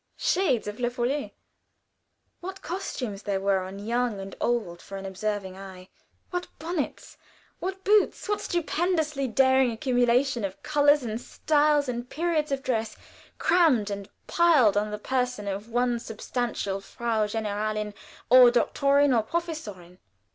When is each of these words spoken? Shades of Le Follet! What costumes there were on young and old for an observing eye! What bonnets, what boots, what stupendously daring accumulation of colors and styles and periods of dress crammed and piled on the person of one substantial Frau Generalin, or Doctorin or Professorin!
Shades 0.17 0.65
of 0.67 0.79
Le 0.79 0.89
Follet! 0.89 1.31
What 2.39 2.63
costumes 2.63 3.21
there 3.21 3.39
were 3.39 3.59
on 3.59 3.77
young 3.77 4.19
and 4.19 4.35
old 4.41 4.81
for 4.81 4.97
an 4.97 5.05
observing 5.05 5.55
eye! 5.55 5.89
What 6.31 6.47
bonnets, 6.57 7.17
what 7.59 7.83
boots, 7.83 8.27
what 8.27 8.41
stupendously 8.41 9.27
daring 9.27 9.71
accumulation 9.71 10.43
of 10.43 10.63
colors 10.63 11.03
and 11.03 11.21
styles 11.21 11.87
and 11.87 12.09
periods 12.09 12.51
of 12.51 12.63
dress 12.63 12.97
crammed 13.37 13.91
and 13.91 14.09
piled 14.25 14.75
on 14.75 14.89
the 14.89 14.97
person 14.97 15.47
of 15.47 15.69
one 15.69 15.99
substantial 15.99 16.81
Frau 16.81 17.27
Generalin, 17.27 17.93
or 18.31 18.49
Doctorin 18.49 19.13
or 19.13 19.21
Professorin! 19.21 19.99